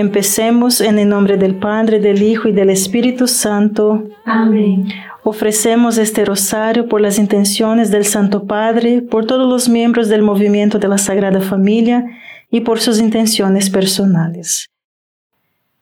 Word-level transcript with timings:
Empecemos 0.00 0.80
en 0.80 0.98
el 0.98 1.10
nombre 1.10 1.36
del 1.36 1.56
Padre, 1.56 2.00
del 2.00 2.22
Hijo 2.22 2.48
y 2.48 2.52
del 2.52 2.70
Espíritu 2.70 3.26
Santo. 3.26 4.08
Amén. 4.24 4.88
Ofrecemos 5.24 5.98
este 5.98 6.24
rosario 6.24 6.88
por 6.88 7.02
las 7.02 7.18
intenciones 7.18 7.90
del 7.90 8.06
Santo 8.06 8.46
Padre, 8.46 9.02
por 9.02 9.26
todos 9.26 9.46
los 9.46 9.68
miembros 9.68 10.08
del 10.08 10.22
movimiento 10.22 10.78
de 10.78 10.88
la 10.88 10.96
Sagrada 10.96 11.42
Familia 11.42 12.02
y 12.50 12.62
por 12.62 12.80
sus 12.80 12.98
intenciones 12.98 13.68
personales. 13.68 14.70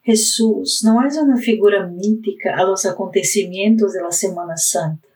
Jesús 0.01 0.83
no 0.83 1.01
es 1.07 1.15
una 1.15 1.37
figura 1.37 1.87
mítica 1.87 2.57
a 2.57 2.65
los 2.65 2.85
acontecimientos 2.85 3.93
de 3.93 4.01
la 4.01 4.11
Semana 4.11 4.57
Santa. 4.57 5.07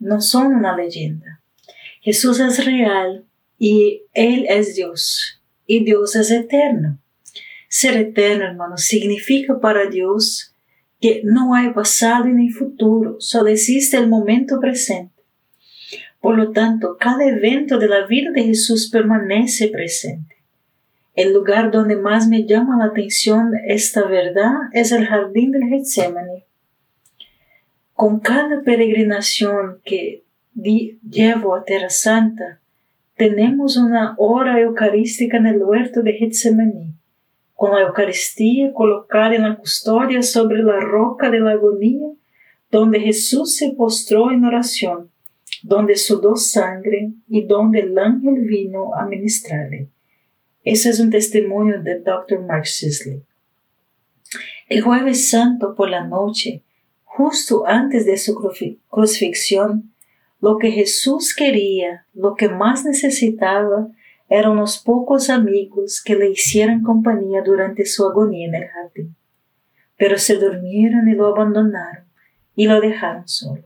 No 0.00 0.20
son 0.20 0.52
una 0.52 0.76
leyenda. 0.76 1.40
Jesús 2.00 2.40
es 2.40 2.64
real 2.64 3.24
y 3.56 4.02
Él 4.12 4.46
es 4.48 4.74
Dios. 4.74 5.40
Y 5.64 5.84
Dios 5.84 6.16
es 6.16 6.32
eterno. 6.32 6.98
Ser 7.74 7.96
eterno, 7.96 8.44
hermano, 8.44 8.76
significa 8.76 9.58
para 9.58 9.86
Dios 9.86 10.54
que 11.00 11.22
no 11.24 11.54
hay 11.54 11.70
pasado 11.70 12.26
ni 12.26 12.50
futuro, 12.50 13.16
solo 13.18 13.48
existe 13.48 13.96
el 13.96 14.10
momento 14.10 14.60
presente. 14.60 15.14
Por 16.20 16.36
lo 16.36 16.52
tanto, 16.52 16.98
cada 17.00 17.24
evento 17.24 17.78
de 17.78 17.88
la 17.88 18.06
vida 18.06 18.30
de 18.30 18.44
Jesús 18.44 18.90
permanece 18.90 19.68
presente. 19.68 20.36
El 21.14 21.32
lugar 21.32 21.70
donde 21.70 21.96
más 21.96 22.28
me 22.28 22.44
llama 22.44 22.76
la 22.76 22.90
atención 22.90 23.52
esta 23.66 24.04
verdad 24.04 24.52
es 24.74 24.92
el 24.92 25.06
jardín 25.06 25.52
del 25.52 25.64
Getsemaní. 25.64 26.44
Con 27.94 28.20
cada 28.20 28.60
peregrinación 28.60 29.80
que 29.82 30.24
llevo 30.54 31.54
a 31.54 31.64
Tierra 31.64 31.88
Santa, 31.88 32.60
tenemos 33.16 33.78
una 33.78 34.14
hora 34.18 34.60
eucarística 34.60 35.38
en 35.38 35.46
el 35.46 35.62
huerto 35.62 36.02
de 36.02 36.12
Getsemaní 36.12 36.91
con 37.62 37.76
la 37.76 37.82
Eucaristía 37.82 38.72
colocada 38.72 39.36
en 39.36 39.42
la 39.42 39.56
custodia 39.56 40.20
sobre 40.20 40.64
la 40.64 40.80
roca 40.80 41.30
de 41.30 41.38
la 41.38 41.52
agonía, 41.52 42.08
donde 42.72 42.98
Jesús 42.98 43.54
se 43.54 43.70
postró 43.70 44.32
en 44.32 44.44
oración, 44.44 45.12
donde 45.62 45.94
sudó 45.94 46.34
sangre 46.34 47.12
y 47.28 47.44
donde 47.44 47.78
el 47.78 47.96
ángel 47.96 48.40
vino 48.40 48.96
a 48.96 49.06
ministrarle. 49.06 49.90
Ese 50.64 50.90
es 50.90 50.98
un 50.98 51.10
testimonio 51.10 51.80
de 51.80 52.00
Dr. 52.00 52.40
Mark 52.40 52.66
Sisley. 52.66 53.22
El 54.68 54.80
jueves 54.80 55.30
santo 55.30 55.76
por 55.76 55.88
la 55.88 56.04
noche, 56.04 56.64
justo 57.04 57.64
antes 57.64 58.06
de 58.06 58.18
su 58.18 58.34
crucifixión, 58.90 59.94
lo 60.40 60.58
que 60.58 60.72
Jesús 60.72 61.32
quería, 61.32 62.08
lo 62.12 62.34
que 62.34 62.48
más 62.48 62.84
necesitaba, 62.84 63.86
eran 64.28 64.56
los 64.56 64.78
pocos 64.78 65.30
amigos 65.30 66.02
que 66.02 66.14
le 66.14 66.30
hicieran 66.30 66.82
compañía 66.82 67.42
durante 67.44 67.84
su 67.84 68.06
agonía 68.06 68.48
en 68.48 68.54
el 68.54 68.68
jardín, 68.68 69.16
pero 69.96 70.18
se 70.18 70.36
durmieron 70.36 71.08
y 71.08 71.14
lo 71.14 71.26
abandonaron 71.26 72.04
y 72.54 72.66
lo 72.66 72.80
dejaron 72.80 73.28
solo. 73.28 73.64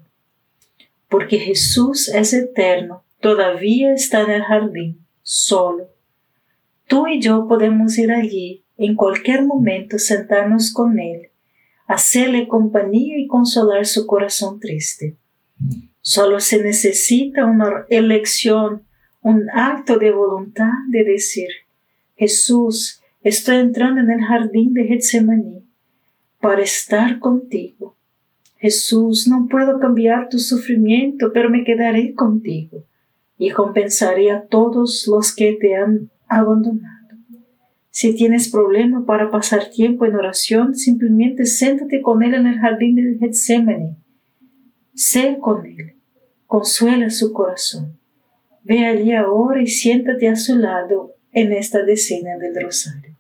Porque 1.08 1.38
Jesús 1.38 2.08
es 2.08 2.32
eterno, 2.32 3.04
todavía 3.20 3.92
está 3.92 4.22
en 4.22 4.30
el 4.30 4.42
jardín, 4.42 5.06
solo. 5.22 5.88
Tú 6.88 7.06
y 7.06 7.20
yo 7.20 7.46
podemos 7.48 7.96
ir 7.98 8.12
allí 8.12 8.64
en 8.76 8.94
cualquier 8.94 9.44
momento, 9.44 9.98
sentarnos 9.98 10.72
con 10.72 10.98
Él, 10.98 11.30
hacerle 11.86 12.48
compañía 12.48 13.18
y 13.18 13.26
consolar 13.26 13.86
su 13.86 14.06
corazón 14.06 14.60
triste. 14.60 15.16
Solo 16.00 16.40
se 16.40 16.62
necesita 16.62 17.46
una 17.46 17.86
elección 17.88 18.85
un 19.26 19.50
acto 19.50 19.98
de 19.98 20.12
voluntad 20.12 20.70
de 20.88 21.02
decir, 21.02 21.48
Jesús, 22.14 23.02
estoy 23.22 23.56
entrando 23.56 24.00
en 24.00 24.08
el 24.12 24.24
jardín 24.24 24.72
de 24.72 24.84
Getsemaní 24.84 25.64
para 26.40 26.62
estar 26.62 27.18
contigo. 27.18 27.96
Jesús, 28.58 29.26
no 29.26 29.48
puedo 29.50 29.80
cambiar 29.80 30.28
tu 30.28 30.38
sufrimiento, 30.38 31.32
pero 31.34 31.50
me 31.50 31.64
quedaré 31.64 32.14
contigo 32.14 32.84
y 33.36 33.50
compensaré 33.50 34.30
a 34.30 34.46
todos 34.46 35.08
los 35.08 35.34
que 35.34 35.54
te 35.60 35.74
han 35.74 36.08
abandonado. 36.28 37.16
Si 37.90 38.14
tienes 38.14 38.48
problema 38.48 39.06
para 39.06 39.32
pasar 39.32 39.70
tiempo 39.70 40.06
en 40.06 40.14
oración, 40.14 40.76
simplemente 40.76 41.46
siéntate 41.46 42.00
con 42.00 42.22
Él 42.22 42.34
en 42.34 42.46
el 42.46 42.60
jardín 42.60 42.94
de 42.94 43.18
Getsemaní. 43.18 43.96
Sé 44.94 45.38
con 45.40 45.66
Él, 45.66 45.96
consuela 46.46 47.10
su 47.10 47.32
corazón. 47.32 47.98
Ve 48.68 48.84
allí 48.84 49.12
ahora 49.12 49.62
y 49.62 49.68
siéntate 49.68 50.28
a 50.28 50.34
su 50.34 50.56
lado 50.56 51.12
en 51.30 51.52
esta 51.52 51.84
decena 51.84 52.36
del 52.36 52.64
rosario. 52.64 53.16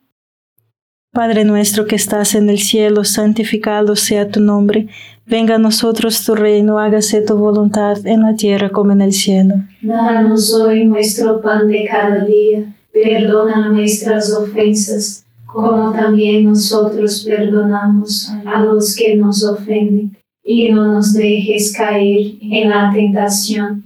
Padre 1.12 1.44
nuestro 1.44 1.86
que 1.86 1.94
estás 1.94 2.34
en 2.34 2.50
el 2.50 2.58
cielo, 2.58 3.04
santificado 3.04 3.94
sea 3.94 4.28
tu 4.28 4.40
nombre. 4.40 4.88
Venga 5.24 5.54
a 5.54 5.58
nosotros 5.58 6.24
tu 6.24 6.34
reino, 6.34 6.80
hágase 6.80 7.22
tu 7.22 7.36
voluntad 7.36 8.04
en 8.06 8.22
la 8.22 8.34
tierra 8.34 8.70
como 8.70 8.90
en 8.90 9.02
el 9.02 9.12
cielo. 9.12 9.54
Danos 9.82 10.52
hoy 10.52 10.84
nuestro 10.84 11.40
pan 11.40 11.68
de 11.68 11.86
cada 11.88 12.24
día. 12.24 12.64
Perdona 12.92 13.68
nuestras 13.68 14.32
ofensas, 14.32 15.24
como 15.46 15.92
también 15.92 16.46
nosotros 16.46 17.24
perdonamos 17.24 18.32
a 18.44 18.64
los 18.64 18.96
que 18.96 19.14
nos 19.14 19.44
ofenden. 19.44 20.16
Y 20.42 20.72
no 20.72 20.92
nos 20.92 21.12
dejes 21.12 21.72
caer 21.72 22.32
en 22.40 22.68
la 22.68 22.90
tentación 22.92 23.85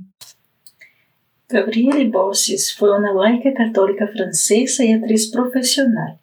Gabriele 1.51 2.07
Bossis 2.07 2.73
fue 2.73 2.97
una 2.97 3.13
laica 3.13 3.53
católica 3.53 4.07
francesa 4.07 4.83
y 4.83 4.93
actriz 4.93 5.31
profesional 5.31 6.17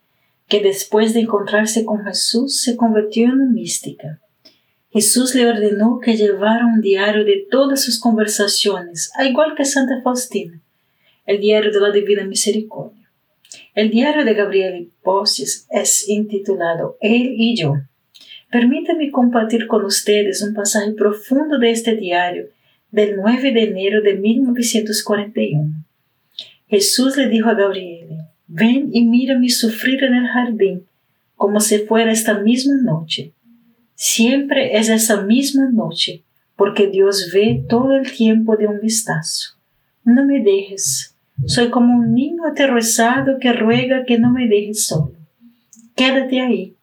que 0.49 0.61
después 0.61 1.13
de 1.13 1.21
encontrarse 1.21 1.85
con 1.85 2.05
Jesús 2.05 2.63
se 2.63 2.77
convirtió 2.77 3.27
en 3.27 3.53
mística. 3.53 4.19
Jesús 4.91 5.35
le 5.35 5.47
ordenó 5.47 6.01
que 6.03 6.17
llevara 6.17 6.65
un 6.65 6.81
diario 6.81 7.25
de 7.25 7.47
todas 7.51 7.85
sus 7.85 8.01
conversaciones, 8.01 9.13
al 9.17 9.29
igual 9.29 9.55
que 9.55 9.67
Santa 9.67 10.01
Faustina, 10.03 10.63
el 11.27 11.41
diario 11.41 11.71
de 11.71 11.81
la 11.81 11.91
Divina 11.91 12.25
Misericordia. 12.25 13.11
El 13.75 13.91
diario 13.91 14.25
de 14.25 14.35
Gabriele 14.35 14.89
Bossis 15.05 15.67
es 15.71 16.09
intitulado 16.09 16.97
Él 17.01 17.35
y 17.37 17.55
yo. 17.55 17.75
Permítame 18.51 19.11
compartir 19.11 19.67
con 19.67 19.85
ustedes 19.85 20.43
un 20.43 20.55
pasaje 20.55 20.93
profundo 20.93 21.59
de 21.59 21.71
este 21.71 21.95
diario 21.95 22.49
del 22.91 23.17
9 23.17 23.53
de 23.53 23.63
enero 23.65 24.03
de 24.03 24.15
1941. 24.15 25.85
Jesús 26.69 27.17
le 27.17 27.29
dijo 27.29 27.49
a 27.49 27.55
Gabriele, 27.55 28.19
ven 28.47 28.91
y 28.93 29.05
mírame 29.05 29.51
sufrir 29.51 30.05
en 30.05 30.15
el 30.15 30.27
jardín 30.27 30.87
como 31.37 31.61
si 31.61 31.79
fuera 31.79 32.11
esta 32.13 32.39
misma 32.39 32.75
noche. 32.83 33.33
Siempre 33.95 34.77
es 34.77 34.89
esa 34.89 35.23
misma 35.23 35.71
noche, 35.71 36.23
porque 36.57 36.89
Dios 36.89 37.31
ve 37.33 37.65
todo 37.69 37.97
el 37.97 38.11
tiempo 38.11 38.57
de 38.57 38.67
un 38.67 38.81
vistazo. 38.81 39.57
No 40.05 40.25
me 40.25 40.41
dejes, 40.41 41.15
soy 41.47 41.71
como 41.71 41.95
un 41.95 42.15
niño 42.15 42.45
aterrorizado 42.47 43.39
que 43.39 43.53
ruega 43.53 44.05
que 44.05 44.19
no 44.19 44.33
me 44.33 44.49
dejes 44.49 44.87
solo. 44.87 45.15
Quédate 45.95 46.41
ahí, 46.41 46.75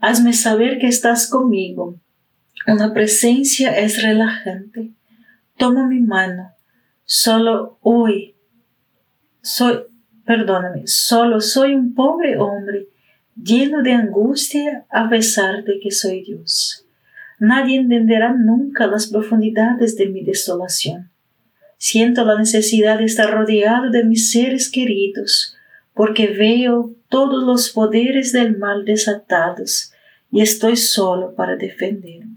hazme 0.00 0.32
saber 0.32 0.78
que 0.78 0.88
estás 0.88 1.28
conmigo. 1.28 1.96
Una 2.66 2.92
presencia 2.92 3.76
es 3.78 4.02
relajante 4.02 4.92
toma 5.58 5.86
mi 5.86 6.00
mano, 6.00 6.52
solo 7.04 7.78
hoy 7.82 8.36
soy, 9.42 9.80
perdóname, 10.24 10.86
solo 10.86 11.40
soy 11.40 11.74
un 11.74 11.94
pobre 11.94 12.38
hombre 12.38 12.88
lleno 13.34 13.82
de 13.82 13.92
angustia 13.92 14.86
a 14.90 15.08
pesar 15.08 15.64
de 15.64 15.78
que 15.80 15.90
soy 15.90 16.22
Dios. 16.22 16.86
Nadie 17.38 17.76
entenderá 17.76 18.34
nunca 18.34 18.86
las 18.86 19.06
profundidades 19.06 19.96
de 19.96 20.08
mi 20.08 20.24
desolación. 20.24 21.10
Siento 21.76 22.24
la 22.24 22.36
necesidad 22.36 22.98
de 22.98 23.04
estar 23.04 23.30
rodeado 23.30 23.90
de 23.90 24.04
mis 24.04 24.32
seres 24.32 24.70
queridos, 24.70 25.56
porque 25.94 26.26
veo 26.26 26.94
todos 27.08 27.44
los 27.44 27.70
poderes 27.70 28.32
del 28.32 28.58
mal 28.58 28.84
desatados 28.84 29.92
y 30.30 30.40
estoy 30.40 30.76
solo 30.76 31.34
para 31.34 31.56
defenderme. 31.56 32.36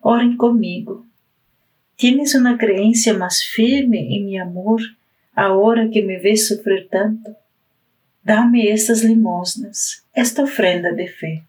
Oren 0.00 0.36
conmigo 0.36 1.07
¿Tienes 2.00 2.36
una 2.36 2.56
creencia 2.56 3.12
más 3.12 3.42
firme 3.42 4.14
en 4.14 4.26
mi 4.26 4.38
amor 4.38 4.80
ahora 5.34 5.90
que 5.92 6.00
me 6.04 6.20
ves 6.20 6.46
sufrir 6.46 6.88
tanto? 6.88 7.32
Dame 8.22 8.70
estas 8.70 9.02
limosnas, 9.02 10.06
esta 10.14 10.44
ofrenda 10.44 10.92
de 10.92 11.08
fe. 11.08 11.44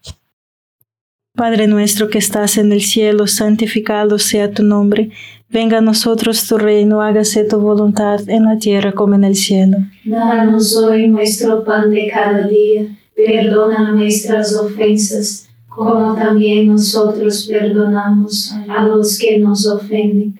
Padre 1.36 1.68
nuestro 1.68 2.08
que 2.08 2.18
estás 2.18 2.58
en 2.58 2.72
el 2.72 2.80
cielo, 2.80 3.28
santificado 3.28 4.18
sea 4.18 4.50
tu 4.50 4.64
nombre. 4.64 5.10
Venga 5.48 5.78
a 5.78 5.82
nosotros 5.82 6.44
tu 6.48 6.58
reino, 6.58 7.00
hágase 7.00 7.44
tu 7.44 7.60
voluntad 7.60 8.28
en 8.28 8.46
la 8.46 8.58
tierra 8.58 8.90
como 8.90 9.14
en 9.14 9.22
el 9.22 9.36
cielo. 9.36 9.76
Danos 10.04 10.76
hoy 10.76 11.06
nuestro 11.06 11.62
pan 11.62 11.92
de 11.92 12.10
cada 12.12 12.48
día. 12.48 12.88
Perdona 13.14 13.92
nuestras 13.92 14.52
ofensas, 14.56 15.48
como 15.68 16.16
también 16.16 16.66
nosotros 16.66 17.46
perdonamos 17.48 18.52
a 18.68 18.82
los 18.82 19.16
que 19.16 19.38
nos 19.38 19.64
ofenden 19.64 20.39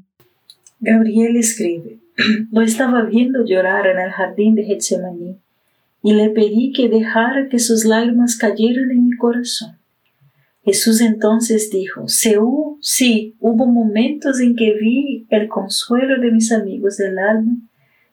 Gabriel 0.81 1.37
escribe, 1.37 1.99
lo 2.51 2.61
estaba 2.61 3.03
viendo 3.03 3.45
llorar 3.45 3.85
en 3.85 3.99
el 3.99 4.09
jardín 4.09 4.55
de 4.55 4.63
Getsemaní 4.63 5.37
y 6.01 6.13
le 6.13 6.31
pedí 6.31 6.73
que 6.73 6.89
dejara 6.89 7.47
que 7.49 7.59
sus 7.59 7.85
lágrimas 7.85 8.35
cayeran 8.35 8.89
en 8.89 9.05
mi 9.05 9.15
corazón. 9.15 9.77
Jesús 10.65 11.01
entonces 11.01 11.69
dijo, 11.71 12.07
Seú, 12.07 12.79
sí, 12.81 13.35
hubo 13.39 13.67
momentos 13.67 14.39
en 14.39 14.55
que 14.55 14.73
vi 14.73 15.27
el 15.29 15.47
consuelo 15.47 16.19
de 16.19 16.31
mis 16.31 16.51
amigos 16.51 16.97
del 16.97 17.19
alma 17.19 17.57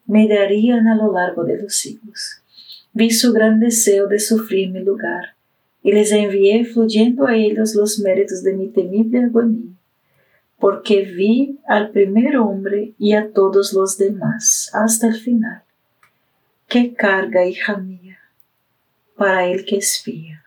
me 0.06 0.28
darían 0.28 0.88
a 0.88 0.96
lo 0.96 1.12
largo 1.12 1.44
de 1.44 1.62
los 1.62 1.74
siglos. 1.74 2.42
Vi 2.92 3.10
su 3.10 3.32
gran 3.32 3.60
deseo 3.60 4.08
de 4.08 4.18
sufrir 4.18 4.70
mi 4.70 4.80
lugar 4.80 5.36
y 5.82 5.92
les 5.92 6.12
envié 6.12 6.66
fluyendo 6.66 7.26
a 7.26 7.34
ellos 7.34 7.74
los 7.74 7.98
méritos 8.00 8.42
de 8.42 8.54
mi 8.54 8.68
temible 8.68 9.24
agonía, 9.24 9.77
porque 10.58 11.02
vi 11.02 11.58
al 11.66 11.90
primer 11.90 12.36
hombre 12.36 12.94
y 12.98 13.12
a 13.14 13.32
todos 13.32 13.72
los 13.72 13.96
demás 13.96 14.70
hasta 14.74 15.08
el 15.08 15.14
final. 15.14 15.62
Qué 16.68 16.94
carga, 16.94 17.46
hija 17.46 17.76
mía, 17.76 18.18
para 19.16 19.46
el 19.46 19.64
que 19.64 19.76
espía. 19.76 20.44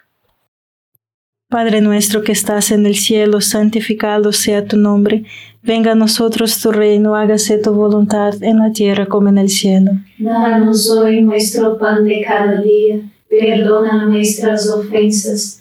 Padre 1.51 1.81
nuestro 1.81 2.23
que 2.23 2.31
estás 2.31 2.71
en 2.71 2.85
el 2.85 2.95
cielo, 2.95 3.41
santificado 3.41 4.31
sea 4.31 4.65
tu 4.65 4.77
nombre. 4.77 5.25
Venga 5.61 5.91
a 5.91 5.95
nosotros 5.95 6.61
tu 6.61 6.71
reino, 6.71 7.15
hágase 7.15 7.57
tu 7.57 7.73
voluntad 7.73 8.41
en 8.41 8.59
la 8.59 8.71
tierra 8.71 9.05
como 9.07 9.27
en 9.27 9.37
el 9.37 9.49
cielo. 9.49 9.91
Danos 10.17 10.89
hoy 10.89 11.21
nuestro 11.21 11.77
pan 11.77 12.05
de 12.05 12.23
cada 12.25 12.61
día, 12.61 13.01
perdona 13.29 14.05
nuestras 14.05 14.69
ofensas, 14.69 15.60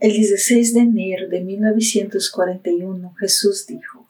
El 0.00 0.12
16 0.12 0.72
de 0.72 0.80
enero 0.80 1.28
de 1.28 1.42
1941 1.42 3.14
Jesús 3.20 3.66
dijo, 3.66 4.08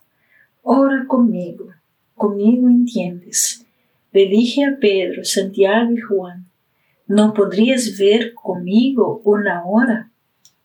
Ora 0.63 1.05
conmigo, 1.09 1.75
conmigo 2.15 2.69
entiendes. 2.69 3.67
Le 4.13 4.27
dije 4.27 4.65
a 4.65 4.79
Pedro, 4.79 5.25
Santiago 5.25 5.91
y 5.91 6.01
Juan, 6.01 6.47
¿no 7.09 7.35
podrías 7.35 7.99
ver 7.99 8.35
conmigo 8.35 9.21
una 9.25 9.65
hora? 9.67 10.13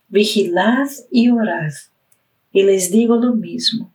Vigilad 0.09 0.89
y 1.09 1.31
orad. 1.31 1.73
Y 2.51 2.61
les 2.61 2.91
digo 2.91 3.15
lo 3.15 3.33
mismo, 3.33 3.91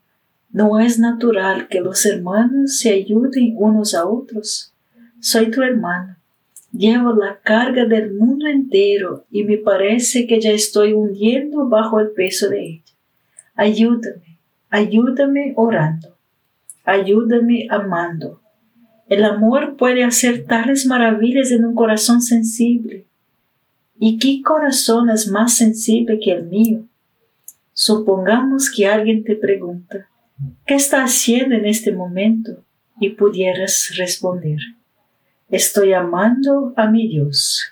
no 0.50 0.80
es 0.80 0.99
natural 0.99 1.68
que 1.68 1.80
los 1.80 2.04
hermanos 2.06 2.78
se 2.78 2.90
ayuden 2.90 3.54
unos 3.56 3.94
a 3.94 4.04
otros. 4.04 4.75
Soy 5.20 5.52
tu 5.52 5.62
hermano 5.62 6.16
Llevo 6.72 7.12
la 7.12 7.40
carga 7.40 7.84
del 7.84 8.14
mundo 8.14 8.46
entero 8.46 9.26
y 9.30 9.42
me 9.44 9.58
parece 9.58 10.26
que 10.26 10.40
ya 10.40 10.52
estoy 10.52 10.92
hundiendo 10.92 11.68
bajo 11.68 11.98
el 11.98 12.10
peso 12.10 12.48
de 12.48 12.64
ella. 12.64 12.84
Ayúdame, 13.56 14.38
ayúdame 14.70 15.52
orando, 15.56 16.16
ayúdame 16.84 17.66
amando. 17.70 18.40
El 19.08 19.24
amor 19.24 19.76
puede 19.76 20.04
hacer 20.04 20.44
tales 20.44 20.86
maravillas 20.86 21.50
en 21.50 21.64
un 21.64 21.74
corazón 21.74 22.22
sensible. 22.22 23.06
¿Y 23.98 24.18
qué 24.18 24.40
corazón 24.40 25.10
es 25.10 25.28
más 25.28 25.56
sensible 25.56 26.20
que 26.20 26.32
el 26.32 26.44
mío? 26.46 26.86
Supongamos 27.72 28.70
que 28.70 28.86
alguien 28.86 29.24
te 29.24 29.34
pregunta, 29.34 30.08
¿qué 30.64 30.75
está 30.75 31.02
haciendo 31.02 31.56
en 31.56 31.66
este 31.66 31.92
momento? 31.92 32.62
Y 33.00 33.10
pudieras 33.10 33.92
responder, 33.97 34.58
estoy 35.50 35.93
amando 35.93 36.73
a 36.76 36.89
mi 36.89 37.08
Dios. 37.08 37.63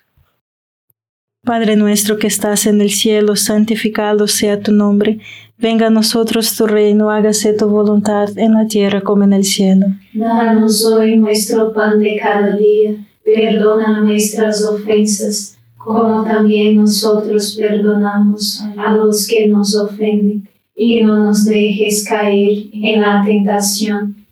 Padre 1.44 1.76
nuestro 1.76 2.18
que 2.18 2.26
estás 2.26 2.66
en 2.66 2.80
el 2.80 2.90
cielo, 2.90 3.36
santificado 3.36 4.26
sea 4.26 4.60
tu 4.60 4.72
nombre. 4.72 5.20
Venga 5.56 5.86
a 5.86 5.90
nosotros 5.90 6.54
tu 6.56 6.66
reino, 6.66 7.10
hágase 7.10 7.54
tu 7.54 7.68
voluntad 7.68 8.36
en 8.36 8.54
la 8.54 8.66
tierra 8.66 9.00
como 9.00 9.24
en 9.24 9.32
el 9.32 9.44
cielo. 9.44 9.86
Danos 10.12 10.84
hoy 10.84 11.16
nuestro 11.16 11.72
pan 11.72 12.00
de 12.00 12.18
cada 12.20 12.56
día, 12.56 12.96
perdona 13.24 14.00
nuestras 14.00 14.62
ofensas, 14.64 15.56
como 15.76 16.24
también 16.24 16.76
nosotros 16.76 17.56
perdonamos 17.58 18.62
a 18.76 18.92
los 18.92 19.26
que 19.26 19.46
nos 19.48 19.74
ofenden, 19.74 20.48
y 20.76 21.02
no 21.02 21.24
nos 21.24 21.44
dejes 21.44 22.04
caer 22.04 22.66
en 22.72 23.00
la 23.00 23.24
tentación 23.24 24.17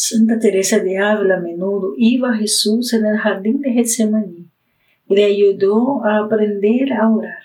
Santa 0.00 0.38
Teresa 0.38 0.78
de 0.78 0.96
Ávila 0.96 1.38
a 1.38 1.40
menudo 1.40 1.94
iba 1.96 2.30
a 2.30 2.36
Jesús 2.36 2.92
en 2.92 3.04
el 3.04 3.18
jardín 3.18 3.60
de 3.62 3.72
Getsemaní 3.72 4.46
y 5.08 5.14
le 5.16 5.24
ayudó 5.24 6.04
a 6.04 6.18
aprender 6.18 6.92
a 6.92 7.10
orar. 7.10 7.42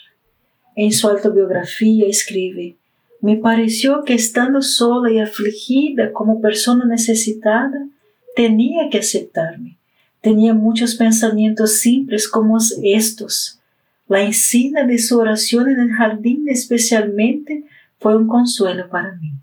En 0.76 0.92
su 0.92 1.08
autobiografía 1.08 2.06
escribe, 2.06 2.78
me 3.22 3.38
pareció 3.38 4.04
que 4.04 4.14
estando 4.14 4.62
sola 4.62 5.12
y 5.12 5.18
afligida 5.18 6.14
como 6.14 6.42
persona 6.42 6.86
necesitada, 6.86 7.88
tenía 8.36 8.88
que 8.92 9.00
aceptarme. 9.00 9.80
Tenía 10.22 10.54
muchos 10.54 10.94
pensamientos 10.94 11.80
simples 11.80 12.28
como 12.28 12.60
estos. 12.84 13.62
La 14.08 14.22
encina 14.22 14.86
de 14.86 15.00
su 15.00 15.18
oración 15.18 15.70
en 15.70 15.80
el 15.80 15.92
jardín 15.92 16.48
especialmente 16.48 17.64
fue 17.98 18.16
un 18.16 18.28
consuelo 18.28 18.90
para 18.90 19.16
mí. 19.16 19.34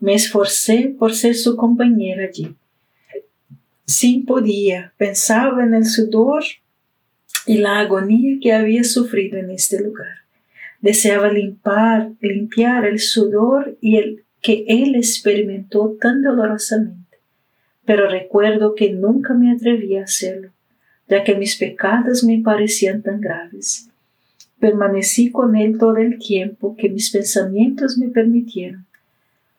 Me 0.00 0.14
esforcé 0.14 0.94
por 0.96 1.12
ser 1.12 1.34
su 1.34 1.56
compañera 1.56 2.24
allí. 2.24 2.54
Sin 3.84 4.26
podía, 4.26 4.92
pensaba 4.96 5.64
en 5.64 5.74
el 5.74 5.86
sudor 5.86 6.44
y 7.46 7.58
la 7.58 7.80
agonía 7.80 8.38
que 8.40 8.52
había 8.52 8.84
sufrido 8.84 9.38
en 9.38 9.50
este 9.50 9.82
lugar. 9.82 10.18
Deseaba 10.80 11.32
limpiar, 11.32 12.12
limpiar 12.20 12.84
el 12.84 13.00
sudor 13.00 13.76
y 13.80 13.96
el 13.96 14.24
que 14.40 14.64
él 14.68 14.94
experimentó 14.94 15.96
tan 16.00 16.22
dolorosamente. 16.22 17.18
Pero 17.84 18.08
recuerdo 18.08 18.76
que 18.76 18.92
nunca 18.92 19.34
me 19.34 19.50
atreví 19.50 19.96
a 19.96 20.04
hacerlo, 20.04 20.50
ya 21.08 21.24
que 21.24 21.34
mis 21.34 21.56
pecados 21.56 22.22
me 22.22 22.40
parecían 22.40 23.02
tan 23.02 23.20
graves. 23.20 23.88
Permanecí 24.60 25.32
con 25.32 25.56
él 25.56 25.78
todo 25.78 25.96
el 25.96 26.18
tiempo 26.18 26.76
que 26.76 26.88
mis 26.88 27.10
pensamientos 27.10 27.98
me 27.98 28.08
permitieron 28.08 28.87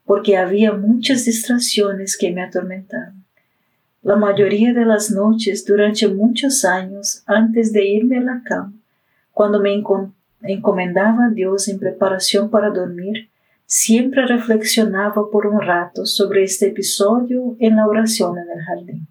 porque 0.09 0.37
había 0.37 0.71
muchas 0.71 1.25
distracciones 1.25 2.17
que 2.17 2.31
me 2.31 2.41
atormentaban. 2.41 3.25
La 4.01 4.15
mayoría 4.15 4.73
de 4.73 4.83
las 4.83 5.11
noches 5.11 5.63
durante 5.67 6.07
muchos 6.07 6.65
años 6.65 7.21
antes 7.27 7.71
de 7.73 7.85
irme 7.85 8.17
a 8.17 8.21
la 8.21 8.41
cama, 8.43 8.73
cuando 9.31 9.61
me 9.61 9.71
encomendaba 10.41 11.25
a 11.25 11.29
Dios 11.29 11.67
en 11.67 11.77
preparación 11.77 12.49
para 12.49 12.71
dormir, 12.71 13.29
siempre 13.67 14.25
reflexionaba 14.25 15.29
por 15.29 15.45
un 15.45 15.61
rato 15.61 16.07
sobre 16.07 16.41
este 16.41 16.69
episodio 16.69 17.55
en 17.59 17.75
la 17.75 17.85
oración 17.85 18.39
en 18.39 18.49
el 18.49 18.63
jardín. 18.65 19.07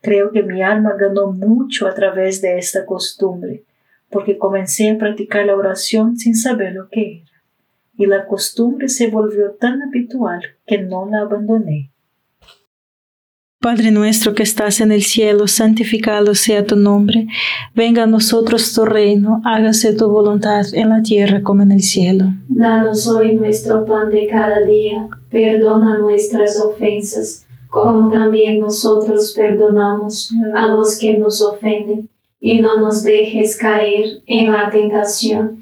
Creo 0.00 0.32
que 0.32 0.42
mi 0.42 0.64
alma 0.64 0.96
ganó 0.98 1.30
mucho 1.30 1.86
a 1.86 1.94
través 1.94 2.42
de 2.42 2.58
esta 2.58 2.84
costumbre, 2.86 3.62
porque 4.10 4.36
comencé 4.36 4.90
a 4.90 4.98
practicar 4.98 5.46
la 5.46 5.54
oración 5.54 6.16
sin 6.16 6.34
saber 6.34 6.72
lo 6.72 6.88
que 6.88 7.18
era 7.18 7.31
y 7.96 8.06
la 8.06 8.26
costumbre 8.26 8.88
se 8.88 9.08
volvió 9.08 9.52
tan 9.52 9.82
habitual 9.82 10.40
que 10.66 10.78
no 10.78 11.08
la 11.10 11.20
abandoné. 11.20 11.92
Padre 13.62 13.92
nuestro 13.92 14.34
que 14.34 14.42
estás 14.42 14.80
en 14.80 14.90
el 14.90 15.04
cielo, 15.04 15.46
santificado 15.46 16.34
sea 16.34 16.66
tu 16.66 16.74
nombre, 16.74 17.28
venga 17.76 18.02
a 18.02 18.06
nosotros 18.08 18.74
tu 18.74 18.84
reino, 18.84 19.40
hágase 19.44 19.94
tu 19.94 20.08
voluntad 20.10 20.64
en 20.72 20.88
la 20.88 21.00
tierra 21.00 21.42
como 21.44 21.62
en 21.62 21.70
el 21.70 21.82
cielo. 21.82 22.24
Danos 22.48 23.06
hoy 23.06 23.36
nuestro 23.36 23.84
pan 23.84 24.10
de 24.10 24.26
cada 24.26 24.62
día, 24.62 25.08
perdona 25.30 25.98
nuestras 25.98 26.60
ofensas, 26.60 27.46
como 27.68 28.10
también 28.10 28.58
nosotros 28.58 29.32
perdonamos 29.36 30.32
a 30.56 30.66
los 30.66 30.98
que 30.98 31.16
nos 31.16 31.40
ofenden, 31.40 32.08
y 32.40 32.60
no 32.60 32.80
nos 32.80 33.04
dejes 33.04 33.56
caer 33.56 34.22
en 34.26 34.50
la 34.50 34.68
tentación 34.70 35.61